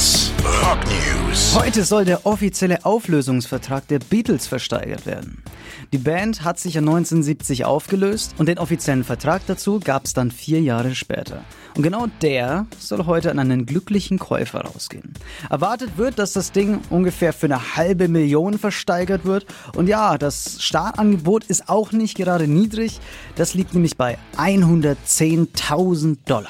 [0.00, 1.54] Rock News.
[1.54, 5.42] Heute soll der offizielle Auflösungsvertrag der Beatles versteigert werden.
[5.92, 10.30] Die Band hat sich ja 1970 aufgelöst und den offiziellen Vertrag dazu gab es dann
[10.30, 11.44] vier Jahre später.
[11.76, 15.12] Und genau der soll heute an einen glücklichen Käufer rausgehen.
[15.50, 19.44] Erwartet wird, dass das Ding ungefähr für eine halbe Million versteigert wird.
[19.76, 23.00] Und ja, das Startangebot ist auch nicht gerade niedrig.
[23.34, 26.48] Das liegt nämlich bei 110.000 Dollar.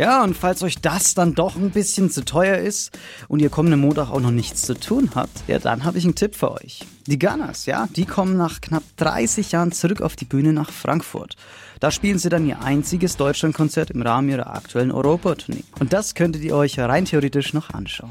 [0.00, 3.82] Ja, und falls euch das dann doch ein bisschen zu teuer ist und ihr kommenden
[3.82, 6.86] Montag auch noch nichts zu tun habt, ja, dann habe ich einen Tipp für euch.
[7.06, 11.36] Die Gunners, ja, die kommen nach knapp 30 Jahren zurück auf die Bühne nach Frankfurt.
[11.80, 15.64] Da spielen sie dann ihr einziges Deutschlandkonzert im Rahmen ihrer aktuellen Europatournee.
[15.80, 18.10] Und das könntet ihr euch rein theoretisch noch anschauen.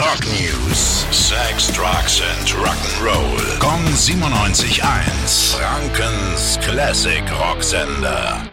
[0.00, 1.06] Rock News.
[1.12, 3.58] Sex, Drugs and Rock'n'Roll.
[3.58, 5.56] Kong 97.1.
[5.56, 8.51] Frankens Classic Rocksender.